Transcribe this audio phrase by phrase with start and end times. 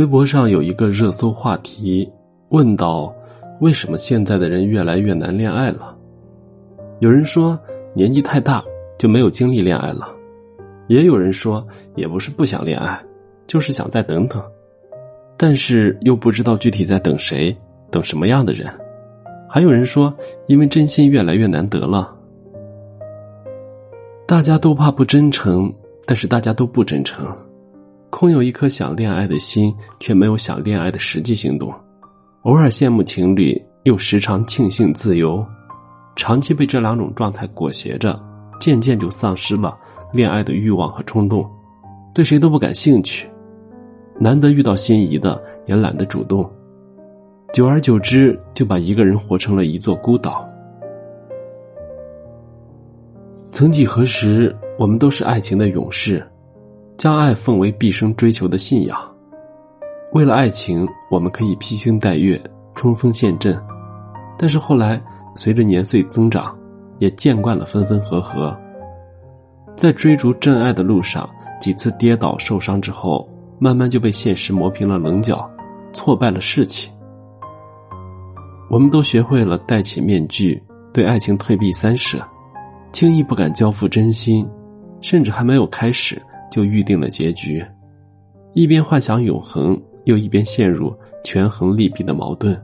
[0.00, 2.10] 微博上有一个热搜话题，
[2.48, 3.14] 问到：
[3.60, 5.94] 为什么现在的人越来越难恋爱了？
[7.00, 7.58] 有人说
[7.92, 8.64] 年纪太大
[8.98, 10.08] 就没有精力恋爱了，
[10.88, 11.62] 也有人说
[11.96, 12.98] 也不是不想恋爱，
[13.46, 14.42] 就是想再等等，
[15.36, 17.54] 但是又不知道具体在等谁，
[17.90, 18.72] 等什么样的人。
[19.50, 20.10] 还有人说，
[20.46, 22.10] 因为真心越来越难得了。
[24.26, 25.70] 大家都怕不真诚，
[26.06, 27.26] 但是大家都不真诚，
[28.10, 31.72] 空有一颗想恋爱的心，却没有想恋爱的实际行动。
[32.42, 35.44] 偶尔羡慕情侣，又时常庆幸自由，
[36.16, 38.20] 长期被这两种状态裹挟着，
[38.58, 39.78] 渐渐就丧失了
[40.12, 41.48] 恋爱的欲望和冲动，
[42.12, 43.28] 对谁都不感兴趣，
[44.18, 46.50] 难得遇到心仪的，也懒得主动。
[47.52, 50.46] 久而久之，就把一个人活成了一座孤岛。
[53.52, 56.24] 曾几何时，我们都是爱情的勇士，
[57.00, 59.16] 将爱奉为毕生追求的信仰。
[60.12, 62.38] 为了爱情，我们可以披星戴月、
[62.74, 63.58] 冲锋陷阵。
[64.38, 65.00] 但是后来，
[65.34, 66.54] 随着年岁增长，
[66.98, 68.54] 也见惯了分分合合。
[69.74, 71.26] 在追逐真爱的路上，
[71.58, 73.26] 几次跌倒受伤之后，
[73.58, 75.50] 慢慢就被现实磨平了棱角，
[75.94, 76.90] 挫败了士气。
[78.68, 82.22] 我们都学会了戴起面具，对爱情退避三舍，
[82.92, 84.46] 轻易不敢交付真心，
[85.00, 86.20] 甚至还没有开始
[86.50, 87.64] 就预定了结局，
[88.52, 92.60] 一边幻想永恒，又一边陷入权衡利弊的矛盾。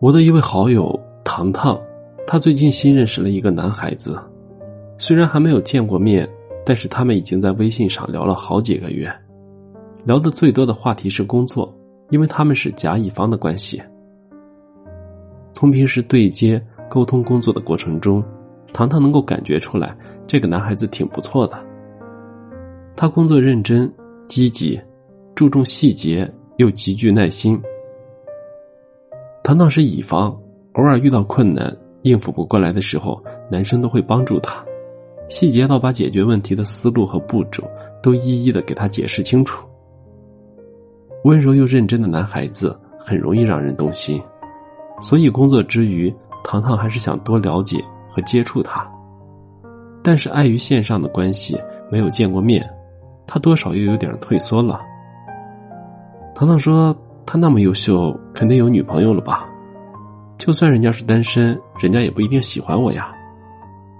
[0.00, 1.78] 我的一位好友糖糖，
[2.26, 4.18] 他最近新认识了一个男孩子，
[4.98, 6.28] 虽然还没有见过面，
[6.64, 9.10] 但是他们已经在微信上聊了好几个月，
[10.04, 11.72] 聊的最多的话题是工作。
[12.10, 13.82] 因为他们是甲乙方的关系，
[15.52, 18.22] 从平时对接沟通工作的过程中，
[18.72, 21.58] 糖糖能够感觉出来，这个男孩子挺不错的。
[22.94, 23.92] 他工作认真、
[24.26, 24.80] 积极，
[25.34, 27.60] 注重细节，又极具耐心。
[29.42, 30.36] 糖糖是乙方，
[30.72, 34.64] 偶尔遇到困难应付不过来的时候，男生都会帮助他，
[35.28, 37.62] 细节到把解决问题的思路和步骤
[38.02, 39.66] 都一一的给他解释清楚。
[41.24, 44.20] 温柔又认真的男孩子很容易让人动心，
[45.00, 46.12] 所以工作之余，
[46.44, 47.82] 糖糖还是想多了解
[48.16, 48.90] 和接触他。
[50.02, 51.60] 但是碍于线上的关系，
[51.90, 52.66] 没有见过面，
[53.26, 54.80] 他多少又有点退缩了。
[56.34, 59.46] 糖糖说：“他那么优秀，肯定有女朋友了吧？
[60.38, 63.14] 就算人家是单身，人家也不一定喜欢我呀。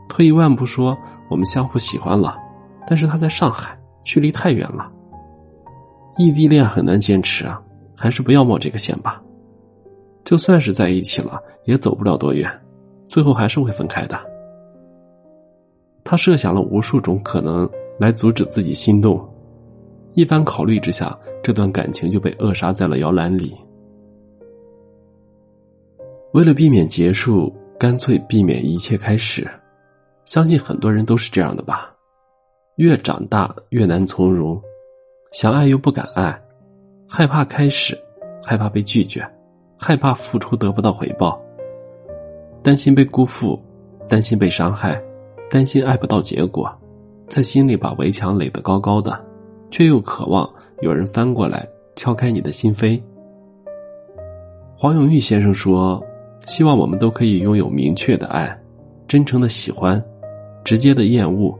[0.08, 0.96] 退一万步说，
[1.28, 2.38] 我们相互喜欢了，
[2.86, 4.90] 但是他在上海，距离太远了。”
[6.16, 7.60] 异地恋很难坚持啊，
[7.94, 9.20] 还是不要冒这个险吧。
[10.24, 12.50] 就算是在一起了，也走不了多远，
[13.08, 14.18] 最后还是会分开的。
[16.04, 17.68] 他设想了无数种可能
[17.98, 19.26] 来阻止自己心动，
[20.14, 23.56] 一番考虑之下，这段感情就被扼杀在了摇篮里。
[26.32, 29.48] 为了避免结束，干脆避免一切开始。
[30.26, 31.94] 相信很多人都是这样的吧，
[32.76, 34.60] 越长大越难从容。
[35.32, 36.40] 想爱又不敢爱，
[37.08, 37.98] 害怕开始，
[38.42, 39.26] 害怕被拒绝，
[39.78, 41.40] 害怕付出得不到回报，
[42.66, 43.56] 担心被辜负，
[44.08, 45.00] 担心被伤害，
[45.48, 46.68] 担心爱不到结果，
[47.28, 49.24] 在心里把围墙垒得高高的，
[49.70, 53.00] 却又渴望有人翻过来敲开你的心扉。
[54.76, 56.04] 黄永玉先生说
[56.48, 58.60] ：“希望我们都可以拥有明确的爱，
[59.06, 60.04] 真诚的喜欢，
[60.64, 61.56] 直接的厌恶。”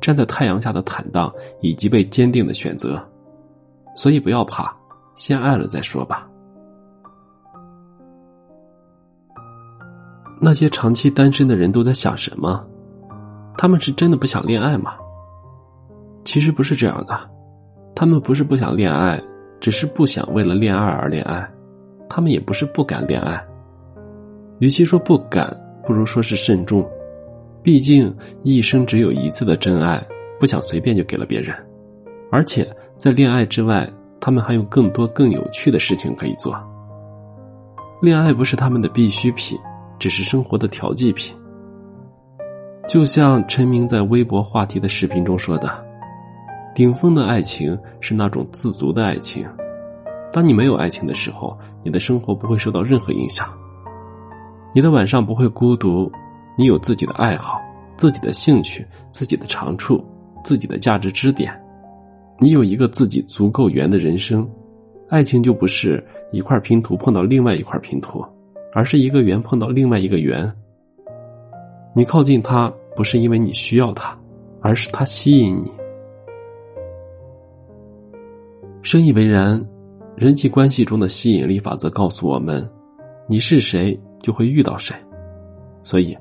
[0.00, 1.28] 站在太阳下的坦荡，
[1.60, 3.04] 以及被坚定的选择，
[3.96, 4.72] 所以不要怕，
[5.16, 6.30] 先爱了再说吧。
[10.56, 12.66] 些长期单身的人都在想什么？
[13.56, 14.96] 他们是真的不想恋爱吗？
[16.24, 17.16] 其实不是这样的，
[17.94, 19.22] 他们不是不想恋爱，
[19.60, 21.48] 只是不想为了恋爱而恋爱。
[22.08, 23.44] 他们也不是不敢恋爱，
[24.60, 26.88] 与其说不敢，不如说是慎重。
[27.62, 30.04] 毕竟一生只有一次的真爱，
[30.38, 31.54] 不想随便就给了别人，
[32.30, 36.54] 而且在恋爱之外，他们还有更多更有趣的事情可以做。
[38.00, 39.58] 恋爱不是他们的必需品，
[39.98, 41.36] 只是生活的调剂品。
[42.88, 45.84] 就像陈明在微博话题的视频中说的
[46.74, 49.46] ：“顶峰的爱情是那种自足的爱情，
[50.32, 53.48] 当你没有爱情的时候，你的生活不会受到任何影响，
[54.72, 56.10] 你的晚上不会孤独。”
[56.58, 57.60] 你有自己的爱好、
[57.98, 60.02] 自己的兴趣、自己的长处、
[60.42, 61.52] 自己的价值支点，
[62.40, 64.48] 你有一个自己足够圆的人生，
[65.10, 66.02] 爱情就不是
[66.32, 68.24] 一块拼图碰到另外一块拼图，
[68.76, 70.54] 而是一个圆碰到另外一个圆。
[71.94, 74.14] 你靠近他不是因为你需要他，
[74.60, 75.72] 而是他吸引你。
[78.82, 79.66] 深以为然，
[80.14, 82.70] 人际关系中的吸引力法则告诉我们：
[83.26, 84.94] 你是谁，就会遇到谁。
[85.82, 86.14] 所以，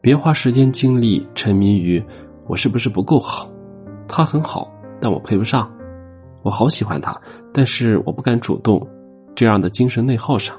[0.00, 2.02] 别花时间精力沉迷于
[2.48, 3.48] 我是不是不够好，
[4.08, 4.68] 他很好，
[5.00, 5.72] 但我配不上。
[6.42, 7.16] 我好喜欢他，
[7.54, 8.84] 但是我不敢主动，
[9.36, 10.56] 这样的精神内耗上。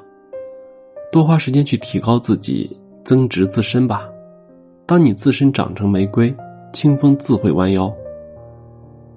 [1.12, 2.70] 多花时间去提高自己，
[3.04, 4.08] 增值自身吧。
[4.86, 6.34] 当你自身长成玫瑰，
[6.72, 7.92] 清风自会弯腰。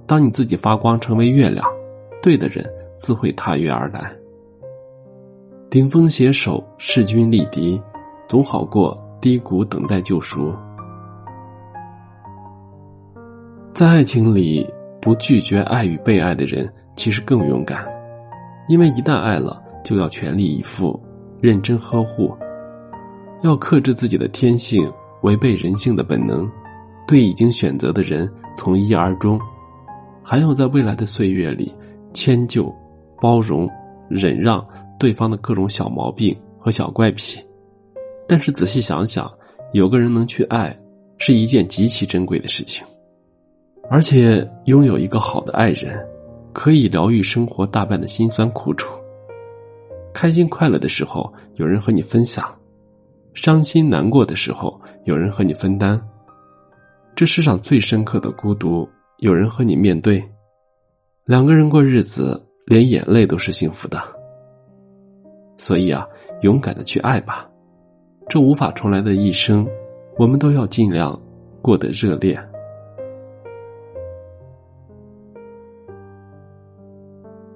[0.06, 1.66] 当你自己发光成为月亮，
[2.22, 4.12] 对的人自会踏月而来。
[5.70, 7.80] 顶峰携手，势均力敌，
[8.28, 10.52] 总好过低谷等待救赎。
[13.72, 14.66] 在爱情里。
[15.04, 17.84] 不拒绝爱与被爱的人，其实更勇敢，
[18.68, 20.96] 因为一旦爱了，就要全力以赴，
[21.42, 22.32] 认真呵护，
[23.42, 24.88] 要克制自己的天性，
[25.22, 26.48] 违背人性的本能，
[27.04, 29.40] 对已经选择的人从一而终，
[30.22, 31.74] 还要在未来的岁月里
[32.14, 32.72] 迁就、
[33.20, 33.68] 包容、
[34.08, 34.64] 忍让
[35.00, 37.44] 对方的各种小毛病和小怪癖。
[38.28, 39.28] 但是仔细想想，
[39.72, 40.78] 有个人能去爱，
[41.18, 42.86] 是一件极其珍贵的事情。
[43.90, 46.00] 而且拥有一个好的爱人，
[46.52, 48.96] 可以疗愈生活大半的辛酸苦楚。
[50.12, 52.44] 开心快乐的时候，有人和你分享；
[53.34, 56.00] 伤心难过的时候，有人和你分担。
[57.14, 58.88] 这世上最深刻的孤独，
[59.18, 60.22] 有人和你面对。
[61.24, 64.00] 两个人过日子，连眼泪都是幸福的。
[65.56, 66.06] 所以啊，
[66.40, 67.48] 勇敢的去爱吧，
[68.28, 69.66] 这无法重来的一生，
[70.18, 71.18] 我们都要尽量
[71.60, 72.38] 过得热烈。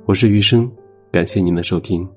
[0.05, 0.71] 我是余生，
[1.11, 2.09] 感谢您的收听。